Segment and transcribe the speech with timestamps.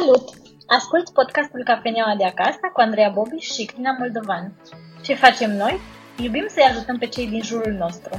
[0.00, 0.28] Salut!
[0.66, 4.52] Ascult podcastul Cafeneaua de acasă cu Andreea Bobiș și Crina Moldovan.
[5.02, 5.80] Ce facem noi?
[6.16, 8.10] Iubim să-i ajutăm pe cei din jurul nostru.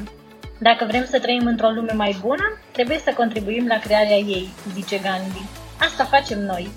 [0.59, 4.97] Dacă vrem să trăim într-o lume mai bună, trebuie să contribuim la crearea ei, zice
[4.97, 5.49] Gandhi.
[5.79, 6.71] Asta facem noi.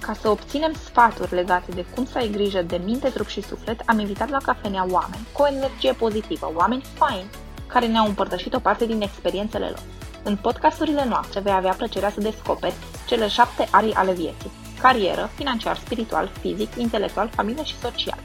[0.00, 3.80] Ca să obținem sfaturi legate de cum să ai grijă de minte, trup și suflet,
[3.86, 7.30] am invitat la cafenea oameni cu o energie pozitivă, oameni faini,
[7.66, 9.82] care ne-au împărtășit o parte din experiențele lor.
[10.22, 12.74] În podcasturile noastre vei avea plăcerea să descoperi
[13.12, 14.50] cele șapte arii ale vieții.
[14.80, 18.18] Carieră, financiar, spiritual, fizic, intelectual, familie și social.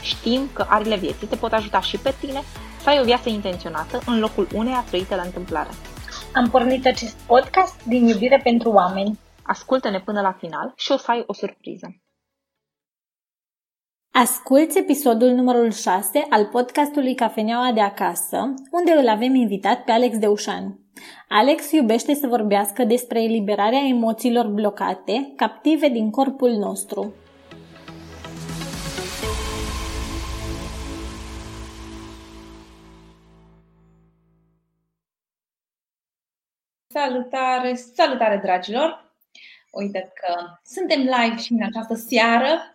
[0.00, 2.42] Știm că arile vieții te pot ajuta și pe tine
[2.80, 5.70] să ai o viață intenționată în locul uneia trăite la întâmplare.
[6.34, 9.18] Am pornit acest podcast din iubire pentru oameni.
[9.42, 11.86] Ascultă-ne până la final și o să ai o surpriză.
[14.16, 20.18] Asculți episodul numărul 6 al podcastului Cafeneaua de acasă, unde îl avem invitat pe Alex
[20.18, 20.78] Deușan.
[21.28, 27.14] Alex iubește să vorbească despre eliberarea emoțiilor blocate, captive din corpul nostru.
[36.86, 39.12] Salutare, salutare dragilor!
[39.70, 42.73] Uite că suntem live și în această seară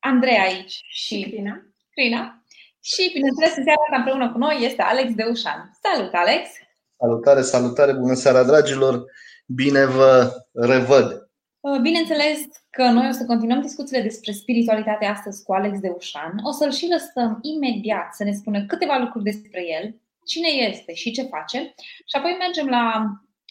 [0.00, 1.62] Andrei aici și Crina.
[1.90, 2.44] Crina.
[2.82, 5.78] Și, bineînțeles, în seara asta împreună cu noi este Alex Deușan.
[5.82, 6.48] Salut, Alex!
[6.96, 9.04] Salutare, salutare, bună seara, dragilor!
[9.46, 11.30] Bine vă revăd!
[11.60, 12.38] Uh, bineînțeles
[12.70, 16.32] că noi o să continuăm discuțiile despre spiritualitate astăzi cu Alex Deușan.
[16.42, 21.10] O să-l și lăsăm imediat să ne spună câteva lucruri despre el, cine este și
[21.10, 21.74] ce face.
[22.06, 23.04] Și apoi mergem la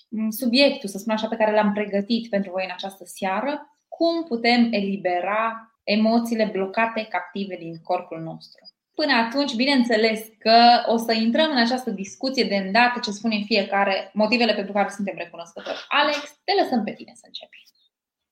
[0.10, 3.78] mm, subiectul, să spun așa, pe care l-am pregătit pentru voi în această seară.
[3.88, 8.62] Cum putem elibera emoțiile blocate captive din corpul nostru.
[9.00, 10.58] Până atunci, bineînțeles că
[10.94, 15.16] o să intrăm în această discuție de îndată ce spune fiecare motivele pentru care suntem
[15.18, 15.86] recunoscători.
[15.88, 17.68] Alex, te lăsăm pe tine să începi.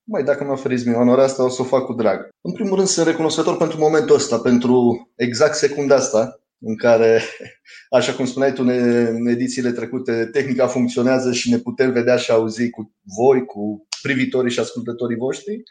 [0.03, 2.29] Mai dacă mă oferiți mie onoarea asta, o să o fac cu drag.
[2.41, 4.73] În primul rând, sunt recunoscător pentru momentul ăsta, pentru
[5.15, 7.21] exact secunda asta, în care,
[7.97, 12.69] așa cum spuneai tu în edițiile trecute, tehnica funcționează și ne putem vedea și auzi
[12.69, 15.63] cu voi, cu privitorii și ascultătorii voștri.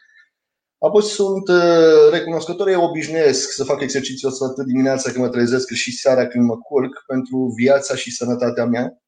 [0.79, 5.67] Apoi sunt uh, recunoscător, eu obișnuiesc să fac exercițiul ăsta atât dimineața când mă trezesc,
[5.67, 9.01] cât și seara când mă culc, pentru viața și sănătatea mea,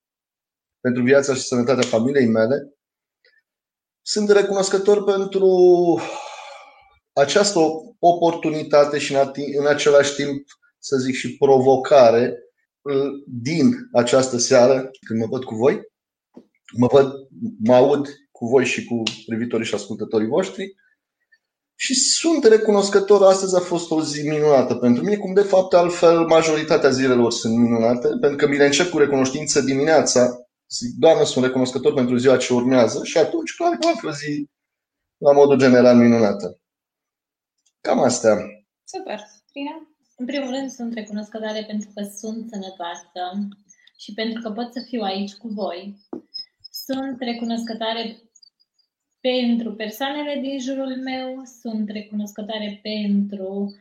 [0.80, 2.74] pentru viața și sănătatea familiei mele.
[4.02, 5.50] Sunt recunoscător pentru
[7.14, 7.60] această
[8.00, 9.16] oportunitate și
[9.58, 10.48] în același timp,
[10.80, 12.38] să zic, și provocare
[12.82, 15.82] uh, din această seară, când mă văd cu voi,
[16.78, 17.14] mă văd,
[17.64, 20.76] mă aud cu voi și cu privitorii și ascultătorii voștri
[21.82, 26.26] și sunt recunoscător, astăzi a fost o zi minunată pentru mine, cum de fapt altfel
[26.26, 30.22] majoritatea zilelor sunt minunate, pentru că bine încep cu recunoștință dimineața,
[30.70, 34.50] zic, Doamne, sunt recunoscător pentru ziua ce urmează și atunci, clar, va fi o zi
[35.18, 36.60] la modul general minunată.
[37.82, 38.36] Cam astea.
[38.84, 39.20] Super.
[39.52, 39.94] Trina?
[40.16, 43.22] În primul rând sunt recunoscătoare pentru că sunt sănătoasă
[43.98, 45.96] și pentru că pot să fiu aici cu voi.
[46.72, 48.29] Sunt recunoscătoare
[49.22, 53.76] pentru persoanele din jurul meu, sunt recunoscătoare pentru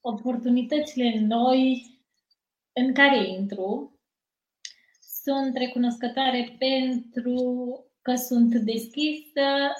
[0.00, 1.86] oportunitățile noi
[2.72, 3.98] în care intru.
[5.22, 7.38] Sunt recunoscătoare pentru
[8.02, 9.72] că sunt deschisă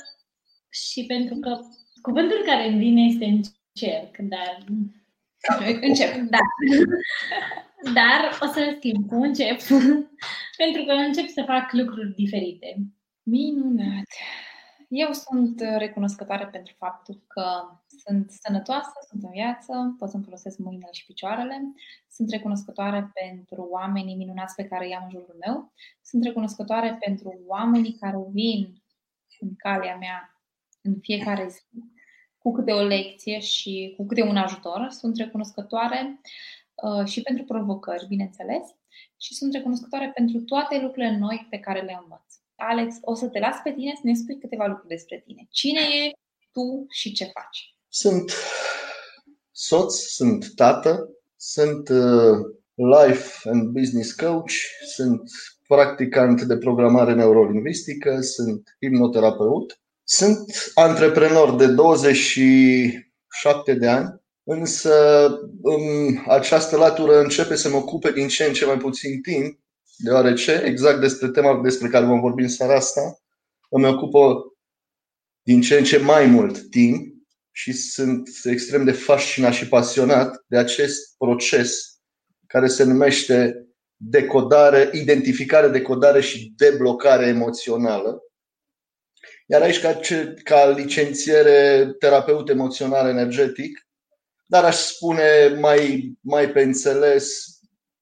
[0.71, 1.59] și pentru că
[2.03, 4.65] cuvântul care îmi vine este încerc, dar
[5.81, 6.39] încep, da.
[7.95, 9.61] Dar o să schimb cu încep,
[10.63, 12.77] pentru că încep să fac lucruri diferite.
[13.23, 14.07] Minunat!
[14.89, 17.45] Eu sunt uh, recunoscătoare pentru faptul că
[18.05, 21.73] sunt sănătoasă, sunt în viață, pot să-mi folosesc mâinile și picioarele.
[22.11, 25.73] Sunt recunoscătoare pentru oamenii minunați pe care i-am în jurul meu.
[26.03, 28.83] Sunt recunoscătoare pentru oamenii care vin
[29.41, 30.43] în calea mea
[30.83, 31.61] în fiecare zi
[32.39, 34.89] cu câte o lecție și cu câte un ajutor.
[34.91, 36.21] Sunt recunoscătoare
[36.75, 38.75] uh, și pentru provocări, bineînțeles,
[39.21, 42.44] și sunt recunoscătoare pentru toate lucrurile noi pe care le învăț.
[42.71, 45.47] Alex, o să te las pe tine să ne spui câteva lucruri despre tine.
[45.51, 46.11] Cine e
[46.53, 47.77] tu și ce faci?
[47.89, 48.33] Sunt
[49.51, 52.37] soț, sunt tată, sunt uh,
[52.75, 54.53] life and business coach,
[54.95, 55.31] sunt
[55.67, 60.45] practicant de programare neurolingvistică, sunt hipnoterapeut, sunt
[60.75, 65.27] antreprenor de 27 de ani, însă
[65.63, 65.83] în
[66.27, 69.59] această latură începe să mă ocupe din ce în ce mai puțin timp
[69.97, 73.19] deoarece exact despre tema despre care vom vorbi în seara asta
[73.71, 74.53] îmi ocupă
[75.43, 77.15] din ce în ce mai mult timp
[77.53, 81.95] și sunt extrem de fascinat și pasionat de acest proces
[82.47, 88.23] care se numește decodare, identificare, decodare și deblocare emoțională.
[89.47, 90.01] Iar aici, ca,
[90.45, 93.89] ca licențiere terapeut emoțional energetic,
[94.47, 97.54] dar aș spune mai, mai pe înțeles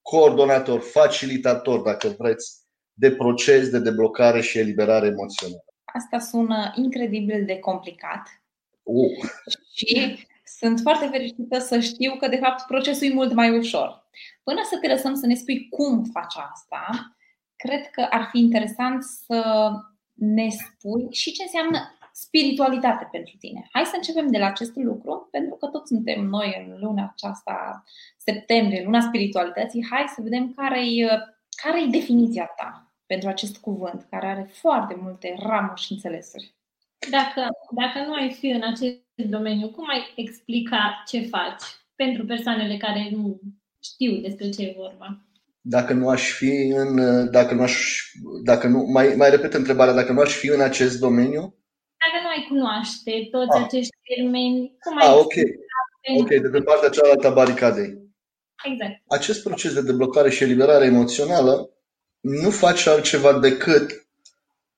[0.03, 2.61] coordonator, facilitator, dacă vreți,
[2.93, 5.65] de proces de deblocare și eliberare emoțională.
[5.85, 8.43] Asta sună incredibil de complicat.
[8.83, 9.31] Uh.
[9.75, 10.27] Și
[10.59, 14.09] sunt foarte fericită să știu că, de fapt, procesul e mult mai ușor.
[14.43, 17.17] Până să te lăsăm să ne spui cum faci asta,
[17.57, 19.71] cred că ar fi interesant să
[20.13, 21.79] ne spui și ce înseamnă
[22.27, 23.69] spiritualitate pentru tine.
[23.73, 27.85] Hai să începem de la acest lucru, pentru că toți suntem noi în luna aceasta,
[28.17, 29.87] septembrie, luna spiritualității.
[29.91, 31.09] Hai să vedem care-i,
[31.63, 36.55] care-i definiția ta pentru acest cuvânt, care are foarte multe ramuri și înțelesuri.
[37.11, 41.63] Dacă, dacă nu ai fi în acest domeniu, cum ai explica ce faci
[41.95, 43.41] pentru persoanele care nu
[43.83, 45.27] știu despre ce e vorba?
[45.61, 46.91] Dacă nu aș fi în.
[47.31, 48.03] Dacă nu aș.
[48.45, 51.62] Dacă nu, mai, mai repet întrebarea, dacă nu aș fi în acest domeniu?
[52.33, 53.65] Dacă nu ai cunoaște toți ah.
[53.65, 55.35] acești termeni, cum ai ah, ok.
[56.19, 57.99] Ok, de pe partea cealaltă a baricadei.
[58.65, 59.03] Exact.
[59.09, 61.71] Acest proces de deblocare și eliberare emoțională
[62.21, 64.07] nu face altceva decât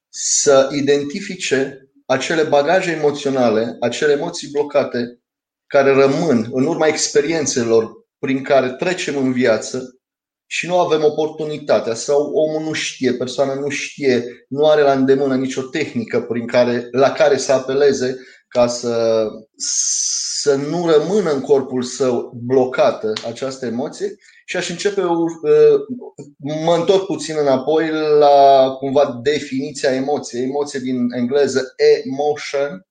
[0.08, 5.18] să identifice acele bagaje emoționale, acele emoții blocate
[5.66, 9.98] care rămân în urma experiențelor prin care trecem în viață
[10.46, 15.36] și nu avem oportunitatea sau omul nu știe, persoana nu știe, nu are la îndemână
[15.36, 18.16] nicio tehnică prin care, la care să apeleze
[18.48, 19.26] ca să,
[19.56, 24.14] să nu rămână în corpul său blocată această emoție
[24.44, 25.28] și aș începe, uh,
[26.64, 30.42] mă întorc puțin înapoi la cumva definiția emoției.
[30.42, 32.86] Emoție din engleză emotion,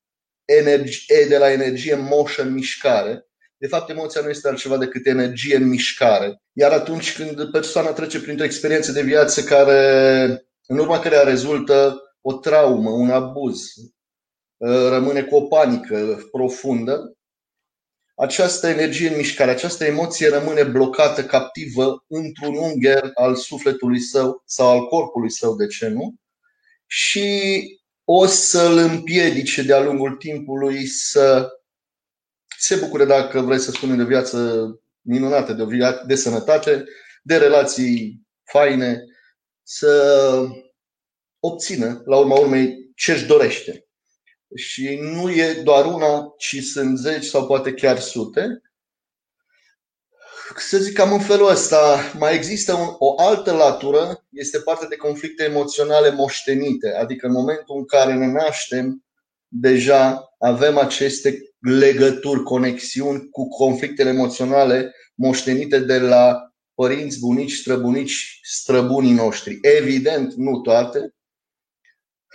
[0.45, 3.27] energie, e de la energie, motion, mișcare.
[3.63, 6.41] De fapt, emoția nu este altceva decât energie în mișcare.
[6.53, 12.33] Iar atunci când persoana trece printr-o experiență de viață care, în urma care rezultă o
[12.33, 13.61] traumă, un abuz,
[14.57, 17.17] uh, rămâne cu o panică profundă,
[18.15, 24.69] această energie în mișcare, această emoție rămâne blocată, captivă într-un ungher al sufletului său sau
[24.69, 26.13] al corpului său, de ce nu?
[26.85, 27.61] Și
[28.03, 31.49] o să-l împiedice de-a lungul timpului să
[32.57, 34.67] se bucure, dacă vrei să spunem, de o viață
[35.01, 36.83] minunată, de o viață de sănătate,
[37.23, 39.03] de relații faine,
[39.63, 40.45] să
[41.39, 43.87] obțină, la urma urmei, ce își dorește.
[44.55, 48.61] Și nu e doar una, ci sunt zeci sau poate chiar sute.
[50.57, 54.95] Să zic cam în felul ăsta, mai există un, o altă latură, este partea de
[54.95, 59.02] conflicte emoționale moștenite, adică în momentul în care ne naștem,
[59.55, 69.13] deja avem aceste legături, conexiuni cu conflictele emoționale moștenite de la părinți, bunici, străbunici, străbunii
[69.13, 69.59] noștri.
[69.61, 71.15] Evident, nu toate,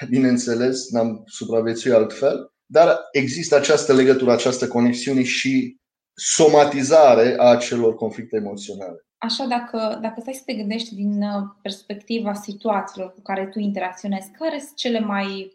[0.08, 5.76] bineînțeles, n-am supraviețuit altfel, dar există această legătură, această conexiune și
[6.14, 9.06] somatizare a acelor conflicte emoționale.
[9.18, 14.30] Așa, dacă, dacă stai să te gândești din uh, perspectiva situațiilor cu care tu interacționezi,
[14.30, 15.54] care sunt cele mai,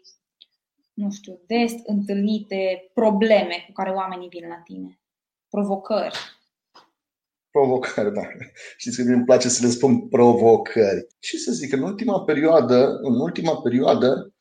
[0.94, 5.00] nu știu, des întâlnite probleme cu care oamenii vin la tine?
[5.48, 6.18] Provocări?
[7.50, 8.22] Provocări, da.
[8.76, 11.06] Știți că mi place să le spun provocări.
[11.20, 14.34] Și să zic, în ultima perioadă, în ultima perioadă,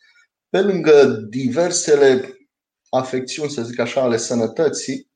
[0.49, 2.37] pe lângă diversele
[2.89, 5.11] afecțiuni, să zic așa, ale sănătății,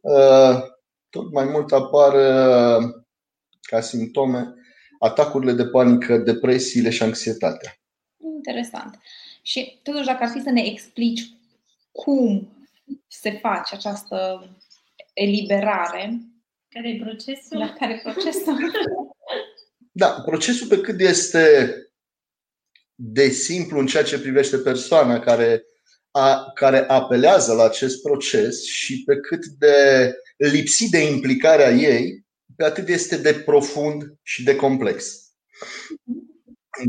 [0.00, 0.58] uh,
[1.08, 2.84] tot mai mult apar uh,
[3.60, 4.54] ca simptome
[4.98, 7.72] atacurile de panică, depresiile și anxietatea.
[8.16, 8.98] Interesant.
[9.42, 11.20] Și totuși, dacă ar fi să ne explici
[11.90, 12.52] cum
[13.06, 14.48] se face această
[15.12, 16.20] eliberare.
[16.68, 17.58] Care e procesul?
[17.58, 18.72] La care e procesul?
[19.92, 21.72] da, procesul pe cât este
[22.94, 25.62] de simplu în ceea ce privește persoana care,
[26.10, 32.26] a, care apelează la acest proces și pe cât de lipsit de implicarea ei,
[32.56, 35.26] pe atât este de profund și de complex.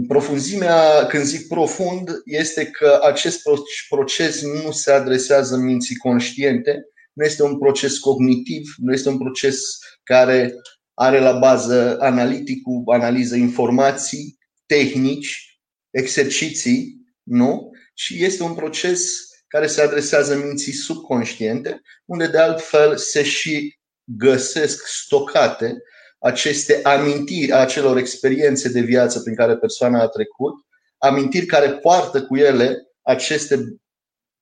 [0.07, 3.41] Profunzimea, când zic profund, este că acest
[3.89, 9.59] proces nu se adresează minții conștiente, nu este un proces cognitiv, nu este un proces
[10.03, 10.55] care
[10.93, 19.81] are la bază analiticul, analiză informații, tehnici, exerciții, nu, și este un proces care se
[19.81, 25.77] adresează minții subconștiente, unde de altfel se și găsesc stocate
[26.19, 30.53] aceste amintiri a acelor experiențe de viață prin care persoana a trecut,
[30.97, 33.79] amintiri care poartă cu ele aceste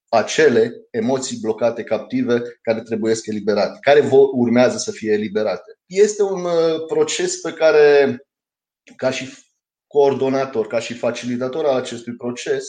[0.09, 5.79] acele emoții blocate, captive, care trebuie să eliberate, care vor, urmează să fie eliberate.
[5.85, 8.17] Este un uh, proces pe care,
[8.95, 9.29] ca și
[9.87, 12.65] coordonator, ca și facilitator al acestui proces,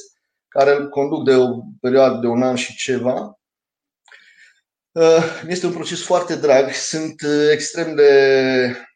[0.49, 1.49] care îl conduc de o
[1.81, 3.38] perioadă de un an și ceva.
[5.47, 6.71] Este un proces foarte drag.
[6.73, 7.15] Sunt
[7.53, 8.88] extrem de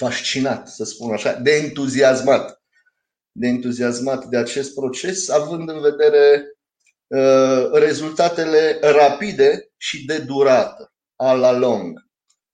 [0.00, 2.62] fascinat, să spun așa, de entuziasmat.
[3.32, 6.44] De entuziasmat de acest proces, având în vedere
[7.06, 12.08] uh, rezultatele rapide și de durată, a la long.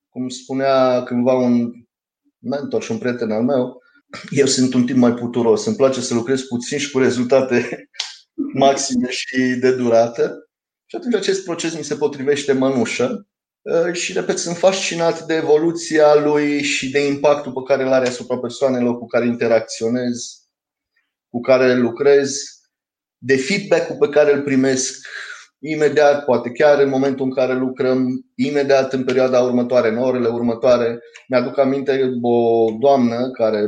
[0.09, 1.71] Cum spunea cândva un
[2.39, 3.83] mentor și un prieten al meu,
[4.43, 7.89] eu sunt un tip mai puturos, îmi place să lucrez puțin și cu rezultate
[8.65, 10.49] maxime și de durată.
[10.87, 13.36] Și atunci acest proces mi se potrivește mănușă uh,
[13.93, 18.39] și, repet, sunt fascinat de evoluția lui și de impactul pe care îl are asupra
[18.39, 20.41] persoanelor cu care interacționez,
[21.29, 22.39] cu care lucrez,
[23.19, 25.07] de feedback-ul pe care îl primesc
[25.59, 30.99] imediat, poate chiar în momentul în care lucrăm, imediat în perioada următoare, în orele următoare.
[31.29, 33.61] Mi-aduc aminte o doamnă care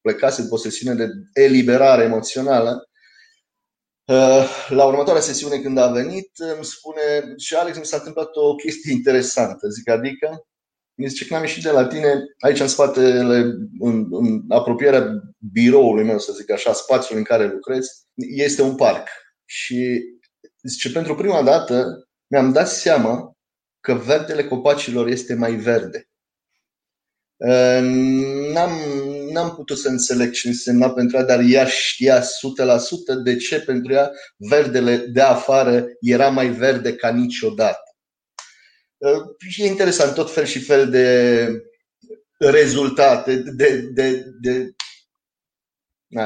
[0.00, 2.88] plecase în posesiune de eliberare emoțională.
[4.06, 8.54] Uh, la următoarea sesiune când a venit, îmi spune și Alex, mi s-a întâmplat o
[8.54, 9.68] chestie interesantă.
[9.68, 10.46] Zic, adică,
[10.94, 13.36] mi zice că am ieșit de la tine aici în spatele,
[13.78, 15.06] în, în apropierea
[15.52, 19.08] biroului meu, să zic așa, spațiul în care lucrez, este un parc.
[19.44, 20.02] Și
[20.62, 21.86] zice, pentru prima dată
[22.26, 23.32] mi-am dat seama
[23.80, 26.08] că verdele copacilor este mai verde.
[28.52, 28.70] N-am,
[29.32, 32.24] n-am putut să înțeleg ce însemna pentru ea, dar ea știa 100%
[33.24, 37.82] de ce pentru ea verdele de afară era mai verde ca niciodată.
[39.58, 41.48] E interesant tot fel și fel de
[42.38, 44.74] rezultate, de, de, de,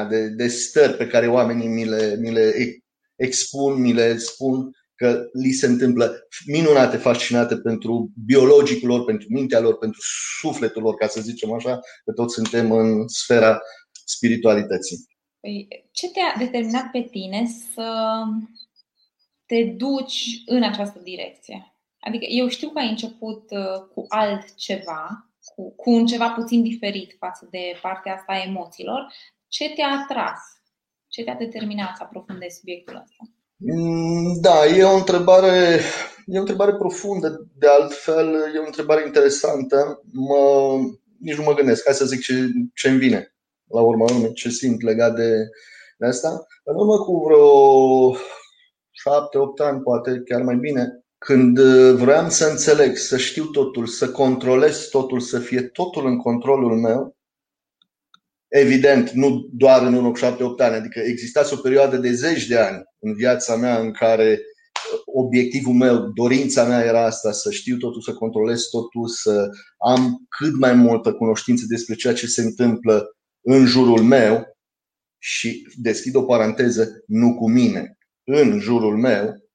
[0.09, 2.53] de, de stări pe care oamenii mi le, mi le
[3.15, 9.59] expun, mi le spun că li se întâmplă minunate, fascinate pentru biologicul lor, pentru mintea
[9.59, 9.99] lor, pentru
[10.39, 13.59] sufletul lor, ca să zicem așa, că toți suntem în sfera
[14.05, 14.97] spiritualității.
[15.39, 18.21] Păi, ce te-a determinat pe tine să
[19.45, 21.73] te duci în această direcție?
[21.99, 27.15] Adică eu știu că ai început uh, cu altceva, cu, cu un ceva puțin diferit
[27.19, 29.13] față de partea asta a emoțiilor.
[29.47, 30.39] Ce te-a atras?
[31.07, 33.38] Ce te-a determinat să aprofundezi subiectul ăsta?
[33.61, 35.79] Mm, da, e o întrebare,
[36.25, 40.01] e o întrebare profundă, de altfel, e o întrebare interesantă.
[40.11, 40.37] Mă,
[41.19, 42.33] nici nu mă gândesc, hai să zic ce,
[42.73, 43.35] ce îmi vine
[43.67, 45.33] la urmă urmei, ce simt legat de,
[45.97, 46.45] de asta.
[46.63, 48.15] În urmă cu vreo
[48.91, 51.59] șapte, opt ani, poate chiar mai bine, când
[51.95, 57.17] vreau să înțeleg, să știu totul, să controlez totul, să fie totul în controlul meu,
[58.49, 62.57] Evident, nu doar în 1, 7, 8 ani, adică existați o perioadă de zeci de
[62.57, 64.39] ani în viața mea în care
[64.93, 70.25] uh, obiectivul meu, dorința mea era asta, să știu totul, să controlez totul, să am
[70.29, 74.57] cât mai multă cunoștință despre ceea ce se întâmplă în jurul meu
[75.17, 79.49] și deschid o paranteză, nu cu mine, în jurul meu,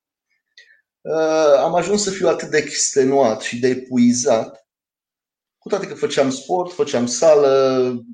[1.00, 4.68] uh, am ajuns să fiu atât de extenuat și de epuizat,
[5.58, 8.04] cu toate că făceam sport, făceam sală,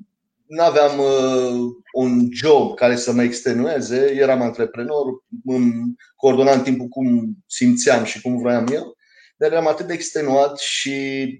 [0.51, 5.05] nu aveam uh, un job care să mă extenueze, eram antreprenor,
[5.45, 8.95] îmi coordonam timpul cum simțeam și cum vroiam eu,
[9.37, 11.39] dar eram atât de extenuat și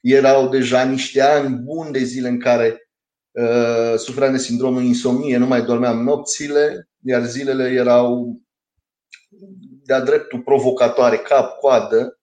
[0.00, 2.88] erau deja niște ani buni de zile în care
[3.30, 8.40] uh, sufeream de sindromul insomnie, nu mai dormeam nopțile, iar zilele erau
[9.84, 12.20] de-a dreptul provocatoare, cap, coadă,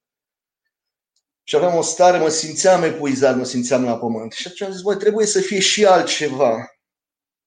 [1.44, 4.32] și aveam o stare, mă simțeam epuizat, mă simțeam la pământ.
[4.32, 6.68] Și atunci am zis, băi, trebuie să fie și altceva.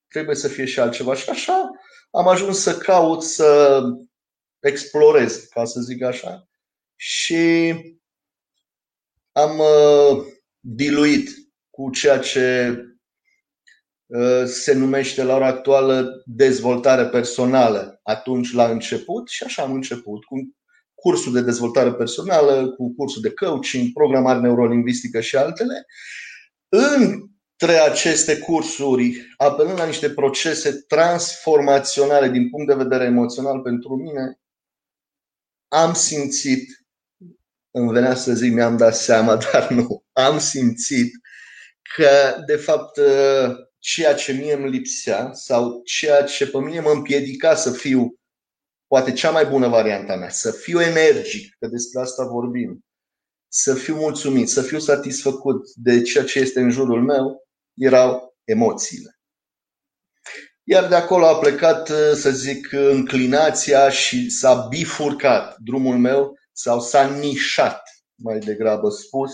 [0.09, 1.15] Trebuie să fie și altceva.
[1.15, 1.71] Și așa
[2.11, 3.81] am ajuns să caut să
[4.61, 6.49] explorez, ca să zic așa.
[6.97, 7.75] Și
[9.33, 10.25] am uh,
[10.61, 11.29] diluit
[11.71, 12.76] cu ceea ce
[14.07, 20.25] uh, se numește la ora actuală dezvoltare personală atunci la început și așa am început
[20.25, 20.37] cu
[21.07, 25.87] cursul de dezvoltare personală, cu cursul de coaching, programare neurolingvistică și altele.
[26.69, 34.41] Între aceste cursuri, apelând la niște procese transformaționale din punct de vedere emoțional pentru mine,
[35.69, 36.87] am simțit,
[37.71, 41.13] îmi venea să zic, mi-am dat seama, dar nu, am simțit
[41.97, 43.01] că, de fapt,
[43.79, 48.19] ceea ce mie îmi lipsea sau ceea ce pe mine mă împiedica să fiu
[48.87, 52.85] poate cea mai bună varianta mea, să fiu energic, că despre asta vorbim,
[53.49, 59.11] să fiu mulțumit, să fiu satisfăcut de ceea ce este în jurul meu, erau emoțiile.
[60.69, 67.09] Iar de acolo a plecat, să zic, înclinația și s-a bifurcat drumul meu sau s-a
[67.09, 67.83] nișat,
[68.14, 69.33] mai degrabă spus,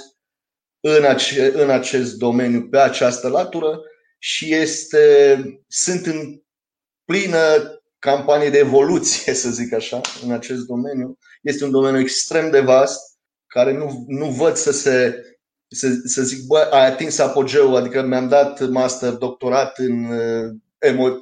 [0.81, 3.81] în, ace- în acest domeniu, pe această latură
[4.19, 5.37] și este,
[5.69, 6.43] sunt în
[7.05, 11.19] plină campanie de evoluție, să zic așa, în acest domeniu.
[11.43, 13.01] Este un domeniu extrem de vast,
[13.47, 15.23] care nu, nu văd să se
[15.75, 20.07] să, să zic, bă, ai atins apogeu, adică mi-am dat master, doctorat în,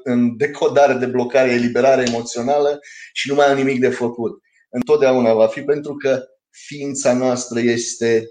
[0.02, 2.78] în decodare de blocare, eliberare emoțională
[3.12, 4.40] și nu mai am nimic de făcut.
[4.70, 8.24] Întotdeauna va fi pentru că ființa noastră este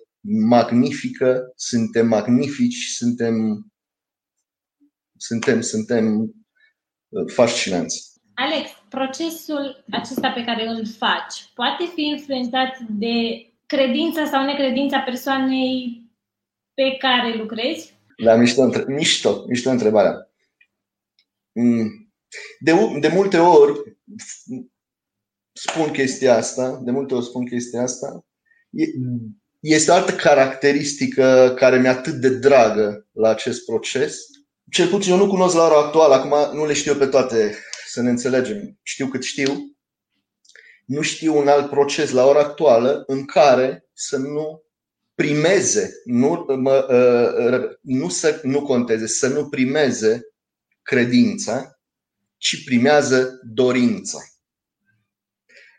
[0.48, 3.65] magnifică, suntem magnifici, suntem,
[5.18, 6.22] suntem, suntem
[7.10, 8.09] uh, fascinanți.
[8.41, 13.15] Alex, procesul acesta pe care îl faci poate fi influențat de
[13.65, 16.03] credința sau necredința persoanei
[16.74, 17.93] pe care lucrezi?
[18.24, 20.31] Da, mișto, mișto, mișto întrebarea.
[21.51, 22.13] Mm.
[22.60, 23.98] De, de multe ori
[25.53, 28.25] spun chestia asta, de multe ori spun chestia asta,
[29.60, 34.17] este o altă caracteristică care mi-e atât de dragă la acest proces.
[34.72, 37.58] Cel puțin eu nu cunosc la ora actuală, acum nu le știu pe toate,
[37.89, 38.79] să ne înțelegem.
[38.81, 39.77] Știu cât știu.
[40.86, 44.63] Nu știu un alt proces la ora actuală în care să nu
[45.15, 50.22] primeze, nu, mă, uh, nu să nu conteze, să nu primeze
[50.81, 51.79] credința,
[52.38, 54.19] ci primează dorința.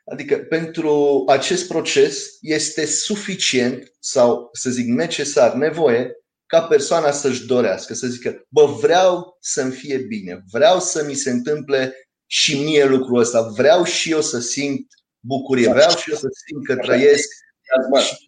[0.05, 6.13] Adică pentru acest proces este suficient sau, să zic, necesar, nevoie
[6.51, 11.31] ca persoana să-și dorească, să zică, bă, vreau să-mi fie bine, vreau să mi se
[11.31, 11.95] întâmple
[12.27, 14.87] și mie lucrul ăsta, vreau și eu să simt
[15.21, 17.29] bucurie, vreau și eu să simt că trăiesc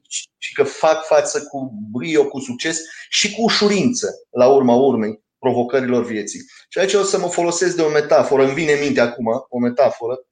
[0.09, 5.23] și, și că fac față cu brio, cu succes și cu ușurință, la urma urmei,
[5.39, 6.41] provocărilor vieții.
[6.69, 9.59] Și aici o să mă folosesc de o metaforă, îmi vine în minte acum o
[9.59, 10.27] metaforă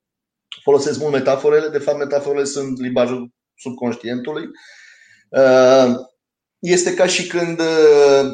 [0.62, 4.44] folosesc mult metaforele, de fapt metaforele sunt limbajul subconștientului.
[5.28, 5.94] Uh,
[6.60, 8.30] este ca și când uh,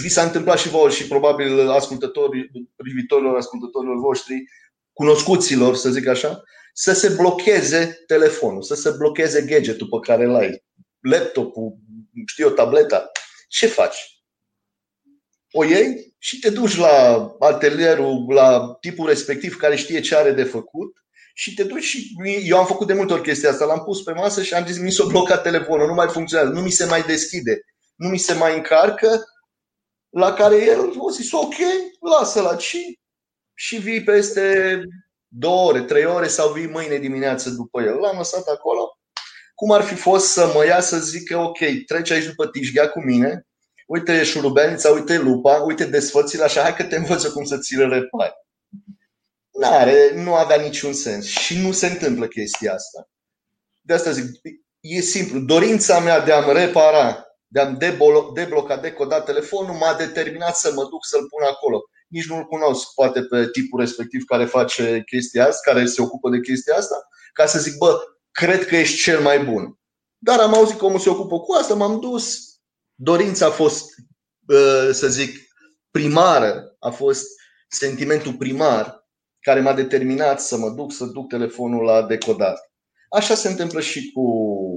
[0.00, 4.44] vi s-a întâmplat și vouă și probabil ascultătorii, privitorilor, ascultătorilor voștri,
[4.92, 6.42] cunoscuților, să zic așa,
[6.72, 10.64] să se blocheze telefonul, să se blocheze gadgetul pe care îl ai,
[11.00, 11.78] laptopul,
[12.26, 13.10] știu eu, tableta.
[13.48, 14.22] Ce faci?
[15.52, 20.44] O iei și te duci la atelierul, la tipul respectiv care știe ce are de
[20.44, 20.96] făcut
[21.34, 22.14] și te duci și
[22.44, 24.78] eu am făcut de multe ori chestia asta, l-am pus pe masă și am zis
[24.78, 27.60] mi s-a blocat telefonul, nu mai funcționează, nu mi se mai deschide,
[27.96, 29.24] nu mi se mai încarcă,
[30.10, 31.54] la care el a zis ok,
[32.00, 32.76] lasă la ci
[33.54, 34.82] și vii peste
[35.26, 37.94] două ore, trei ore sau vii mâine dimineață după el.
[37.94, 38.98] L-am lăsat acolo.
[39.54, 43.00] Cum ar fi fost să mă ia să zică ok, treci aici după Tișghea cu
[43.00, 43.46] mine,
[43.86, 47.86] uite șurubelnița, uite lupa, uite desfățile așa, hai că te învăț cum să ți le
[47.86, 48.32] repari.
[49.50, 53.08] N-are, nu avea niciun sens și nu se întâmplă chestia asta.
[53.80, 54.24] De asta zic,
[54.80, 55.38] e simplu.
[55.38, 57.78] Dorința mea de a-mi repara, de a-mi
[58.34, 61.82] debloca, decoda telefonul m-a determinat să mă duc să-l pun acolo.
[62.08, 66.40] Nici nu-l cunosc, poate pe tipul respectiv care face chestia asta, care se ocupă de
[66.40, 67.98] chestia asta, ca să zic, bă,
[68.30, 69.78] cred că ești cel mai bun.
[70.18, 72.38] Dar am auzit că omul se ocupă cu asta, m-am dus,
[72.94, 73.94] dorința a fost,
[74.92, 75.36] să zic,
[75.90, 77.26] primară, a fost
[77.68, 78.99] sentimentul primar
[79.40, 82.70] care m-a determinat să mă duc să duc telefonul la decodat.
[83.10, 84.24] Așa se întâmplă și cu,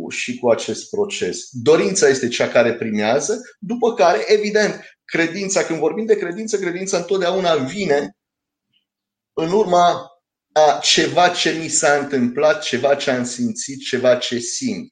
[0.10, 1.50] și cu acest proces.
[1.52, 7.56] Dorința este cea care primează, după care, evident, credința, când vorbim de credință, credința întotdeauna
[7.56, 8.18] vine
[9.34, 10.08] în urma
[10.52, 14.92] a ceva ce mi s-a întâmplat, ceva ce am simțit, ceva ce simt.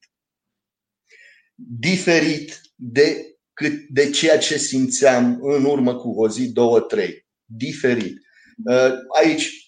[1.55, 7.25] Diferit de, cât de ceea ce simțeam în urmă cu o zi, două, trei.
[7.45, 8.17] Diferit.
[8.65, 9.60] Uh, aici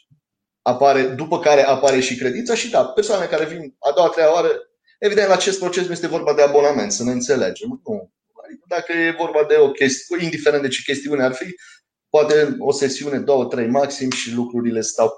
[0.63, 4.33] apare, după care apare și credința și da, persoane care vin a doua, a treia
[4.33, 4.49] oară,
[4.99, 7.81] evident la acest proces nu este vorba de abonament, să ne înțelegem.
[7.85, 8.11] Nu.
[8.43, 11.45] Adică dacă e vorba de o chestie, indiferent de ce chestiune ar fi,
[12.09, 15.09] poate o sesiune, două, trei maxim și lucrurile stau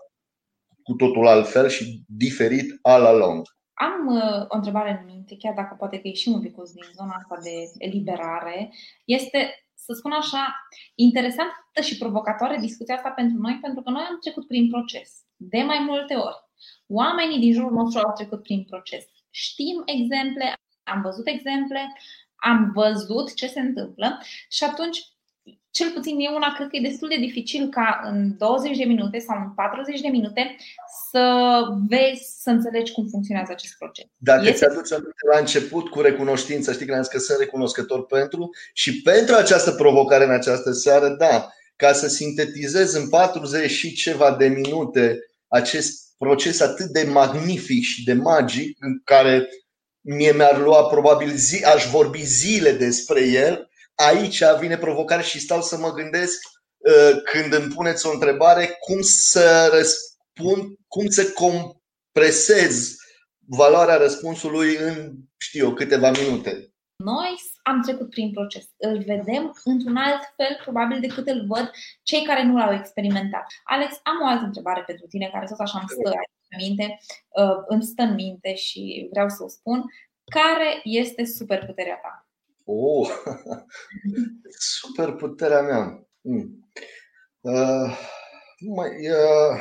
[0.83, 3.47] cu totul altfel și diferit all along.
[3.73, 7.13] Am uh, o întrebare în minte, chiar dacă poate că ieșim un pic din zona
[7.15, 8.73] asta de eliberare.
[9.05, 10.55] Este, să spun așa,
[10.95, 15.61] interesantă și provocatoare discuția asta pentru noi, pentru că noi am trecut prin proces de
[15.61, 16.43] mai multe ori.
[16.87, 19.03] Oamenii din jurul nostru au trecut prin proces.
[19.29, 21.97] Știm exemple, am văzut exemple,
[22.35, 25.15] am văzut ce se întâmplă și atunci
[25.71, 29.19] cel puțin eu una cred că e destul de dificil ca în 20 de minute
[29.19, 30.55] sau în 40 de minute
[31.11, 31.23] să
[31.89, 34.05] vezi, să înțelegi cum funcționează acest proces.
[34.17, 34.57] Dacă este...
[34.57, 39.01] ți-aduci aminte la început cu recunoștință, știi că am zis că sunt recunoscător pentru și
[39.01, 44.47] pentru această provocare în această seară, da, ca să sintetizez în 40 și ceva de
[44.47, 49.49] minute acest proces atât de magnific și de magic în care
[50.01, 55.61] mie mi-ar lua probabil zi, aș vorbi zile despre el, aici vine provocarea și stau
[55.61, 56.39] să mă gândesc
[56.77, 62.95] uh, când îmi puneți o întrebare, cum să răspund, cum să compresez
[63.47, 66.73] valoarea răspunsului în, știu eu, câteva minute.
[66.95, 67.35] Noi
[67.69, 68.65] am trecut prin proces.
[68.77, 71.71] Îl vedem într-un alt fel, probabil, decât îl văd
[72.03, 73.45] cei care nu l-au experimentat.
[73.63, 76.09] Alex, am o altă întrebare pentru tine, care tot așa îmi stă
[76.49, 76.97] în minte,
[77.41, 79.83] uh, îmi stă în minte și vreau să o spun.
[80.37, 82.27] Care este superputerea ta?
[82.65, 83.09] Oh,
[84.79, 86.07] superputerea mea.
[86.21, 86.69] Hmm.
[87.41, 87.89] Uh,
[88.75, 89.55] mai, uh,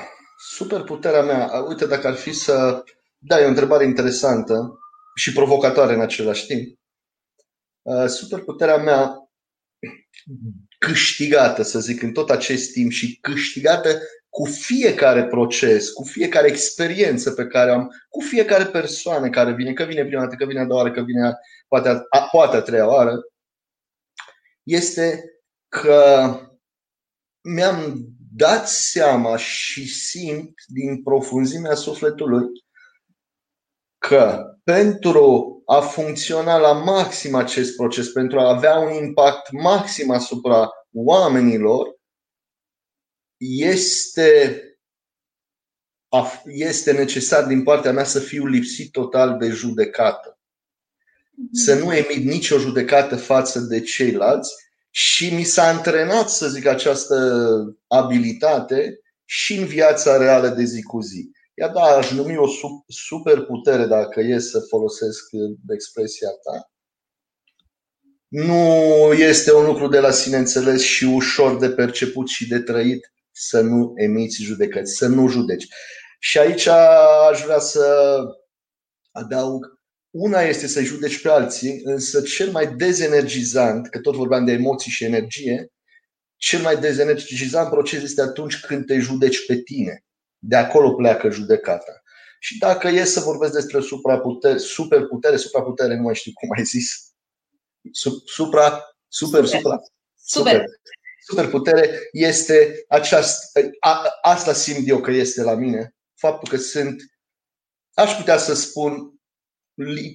[0.56, 2.82] superputerea mea, uite, dacă ar fi să.
[3.18, 4.78] Da, e o întrebare interesantă
[5.14, 6.78] și provocatoare în același timp.
[7.84, 9.28] Uh, superputerea mea
[10.78, 17.32] câștigată, să zic, în tot acest timp și câștigată cu fiecare proces, cu fiecare experiență
[17.32, 20.64] pe care am, cu fiecare persoană care vine, că vine prima dată, că vine a
[20.64, 21.32] doua oară, că vine a,
[21.68, 23.20] poate, a, poate a treia oară,
[24.62, 25.24] este
[25.68, 26.28] că
[27.40, 32.46] mi-am dat seama și simt din profunzimea sufletului
[33.98, 40.70] că pentru a funcționa la maxim acest proces, pentru a avea un impact maxim asupra
[40.92, 41.98] oamenilor,
[43.36, 44.62] este,
[46.44, 50.38] este necesar din partea mea să fiu lipsit total de judecată.
[51.52, 54.54] Să nu emit nicio judecată față de ceilalți
[54.90, 57.16] și mi s-a antrenat, să zic, această
[57.86, 61.30] abilitate și în viața reală de zi cu zi.
[61.54, 62.46] Ea da, aș numi o
[62.86, 65.24] superputere dacă e să folosesc
[65.68, 66.70] expresia ta.
[68.28, 68.54] Nu
[69.12, 73.60] este un lucru de la sine înțeles și ușor de perceput și de trăit să
[73.60, 75.66] nu emiți judecăți, să nu judeci.
[76.18, 78.16] Și aici aș vrea să
[79.10, 79.74] adaug
[80.10, 84.90] una este să judeci pe alții, însă cel mai dezenergizant, că tot vorbeam de emoții
[84.90, 85.72] și energie,
[86.36, 90.04] cel mai dezenergizant proces este atunci când te judeci pe tine.
[90.46, 92.02] De acolo pleacă judecata.
[92.40, 97.12] Și dacă e să vorbesc despre supraputere, superputere, supraputere, nu mai știu cum ai zis.
[98.24, 99.44] Supra, super, super.
[99.44, 99.76] supra.
[100.14, 100.64] Super.
[101.26, 105.94] Superputere este aceasta, a, asta simt eu că este la mine.
[106.14, 107.02] Faptul că sunt,
[107.94, 109.14] aș putea să spun,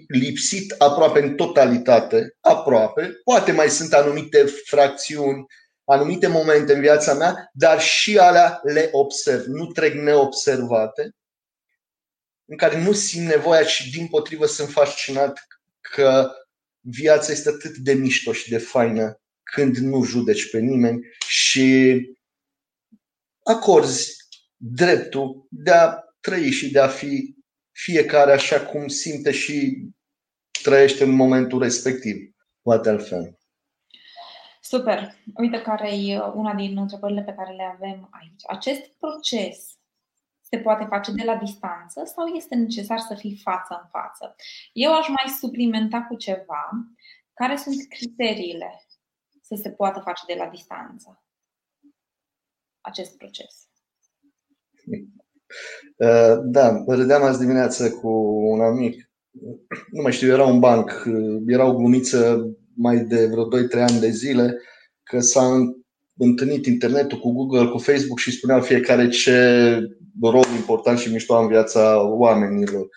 [0.08, 3.20] lipsit aproape în totalitate, aproape.
[3.24, 5.46] Poate mai sunt anumite fracțiuni,
[5.92, 11.16] anumite momente în viața mea, dar și alea le observ, nu trec neobservate,
[12.46, 15.48] în care nu simt nevoia și din potrivă sunt fascinat
[15.80, 16.32] că
[16.80, 22.00] viața este atât de mișto și de faină când nu judeci pe nimeni și
[23.44, 24.16] acorzi
[24.58, 27.36] dreptul de a trăi și de a fi
[27.72, 29.88] fiecare așa cum simte și
[30.64, 32.16] trăiește în momentul respectiv.
[32.62, 33.39] Poate altfel.
[34.70, 35.16] Super.
[35.36, 38.42] Uite care e una din întrebările pe care le avem aici.
[38.48, 39.78] Acest proces
[40.42, 44.36] se poate face de la distanță sau este necesar să fii față în față?
[44.74, 46.70] Eu aș mai suplimenta cu ceva.
[47.34, 48.86] Care sunt criteriile
[49.42, 51.24] să se poată face de la distanță
[52.82, 53.68] acest proces?
[55.98, 58.10] Uh, da, râdeam azi dimineață cu
[58.52, 59.12] un amic.
[59.92, 62.50] Nu mai știu, era un banc, uh, era o glumiță
[62.82, 64.62] mai de vreo 2-3 ani de zile
[65.04, 65.44] că s-a
[66.18, 69.78] întâlnit internetul cu Google, cu Facebook și spuneau fiecare ce
[70.22, 72.88] rol important și mișto în viața oamenilor.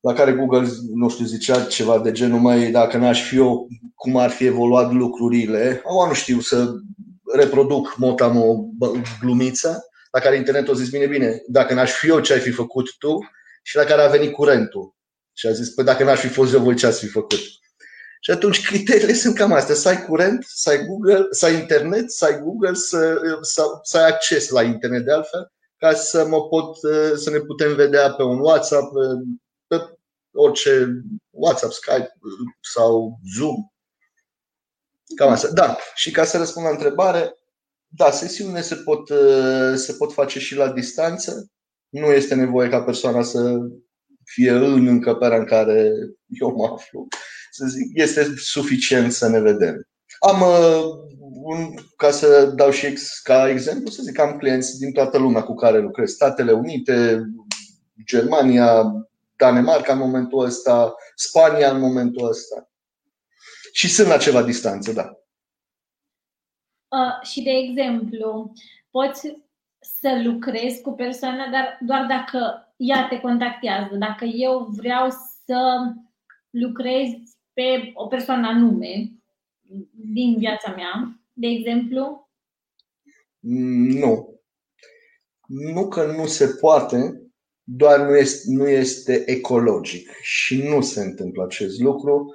[0.00, 4.16] La care Google, nu știu, zicea ceva de genul, mai dacă n-aș fi eu, cum
[4.16, 5.82] ar fi evoluat lucrurile.
[5.84, 6.72] Au nu știu să
[7.34, 8.68] reproduc motamo
[9.20, 9.78] glumița
[10.10, 12.96] la care internetul a zis, bine, bine, dacă n-aș fi eu, ce ai fi făcut
[12.98, 13.18] tu?
[13.62, 14.96] Și la care a venit curentul.
[15.32, 17.40] Și a zis, păi dacă n-aș fi fost eu, voi ce ați fi făcut?
[18.20, 19.74] Și atunci criteriile sunt cam astea.
[19.74, 23.98] Să ai curent, să ai Google, să ai internet, să ai Google, să, să, să
[23.98, 26.76] ai acces la internet de altfel, ca să mă pot,
[27.16, 28.92] să ne putem vedea pe un WhatsApp,
[29.66, 29.98] pe
[30.32, 32.12] orice WhatsApp, Skype
[32.74, 33.56] sau Zoom.
[35.16, 35.50] Cam asta.
[35.52, 37.38] Da, și ca să răspund la întrebare,
[37.88, 41.50] da, sesiunile se pot, uh, se pot face și la distanță.
[41.88, 43.58] Nu este nevoie ca persoana să
[44.24, 45.92] fie în încăperea în care
[46.40, 47.06] eu mă aflu.
[47.58, 49.88] Să zic, este suficient să ne vedem.
[50.18, 50.84] Am, uh,
[51.42, 55.42] un, ca să dau și ex, ca exemplu, să zic, am clienți din toată lumea
[55.42, 56.10] cu care lucrez.
[56.10, 57.22] Statele Unite,
[58.04, 58.92] Germania,
[59.36, 62.70] Danemarca în momentul ăsta, Spania în momentul ăsta.
[63.72, 65.12] Și sunt la ceva distanță, da.
[66.88, 68.52] Uh, și, de exemplu,
[68.90, 69.36] poți
[70.00, 73.94] să lucrezi cu persoana, dar doar dacă ea te contactează.
[73.94, 75.08] Dacă eu vreau
[75.44, 75.78] să
[76.50, 77.08] lucrez
[77.58, 79.12] pe o persoană anume
[80.12, 82.28] din viața mea, de exemplu,
[83.40, 84.40] Nu.
[85.46, 87.22] Nu că nu se poate,
[87.62, 92.34] doar nu este, nu este ecologic și nu se întâmplă acest lucru.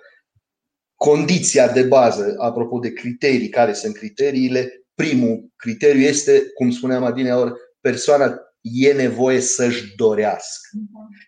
[0.95, 7.51] Condiția de bază, apropo de criterii, care sunt criteriile, primul criteriu este, cum spuneam adineori,
[7.79, 10.69] persoana e nevoie să-și dorească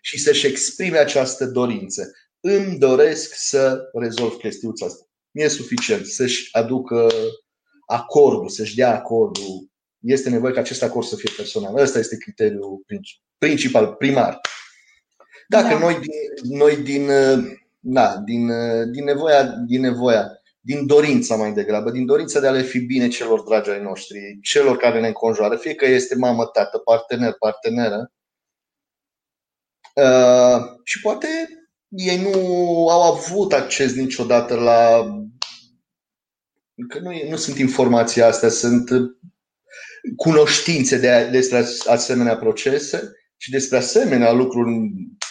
[0.02, 2.10] și să-și exprime această dorință.
[2.40, 5.04] Îmi doresc să rezolv chestiuța asta.
[5.30, 7.08] Nu e suficient să-și aducă
[7.86, 9.70] acordul, să-și dea acordul.
[10.00, 11.76] Este nevoie ca acest acord să fie personal.
[11.76, 12.84] Ăsta este criteriul
[13.38, 14.40] principal, primar.
[15.48, 15.78] Dacă da.
[15.78, 15.98] noi,
[16.42, 17.10] noi din,
[17.80, 18.50] da, din,
[18.90, 23.08] din, nevoia, din nevoia, din dorința mai degrabă, din dorința de a le fi bine
[23.08, 28.12] celor dragi ai noștri, celor care ne înconjoară, fie că este mamă, tată, partener, parteneră,
[29.94, 31.28] uh, și poate
[31.96, 32.32] ei nu
[32.88, 35.10] au avut acces niciodată la.
[36.88, 38.90] că nu, nu sunt informații astea, sunt
[40.16, 44.70] cunoștințe de, despre asemenea procese și despre asemenea lucruri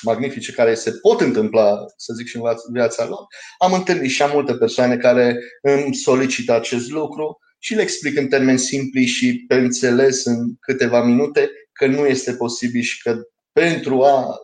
[0.01, 3.25] magnifice care se pot întâmpla, să zic, și în viața lor.
[3.58, 8.28] Am întâlnit și am multe persoane care îmi solicită acest lucru și le explic în
[8.28, 13.17] termeni simpli și pe înțeles în câteva minute că nu este posibil și că
[13.51, 14.36] pentru a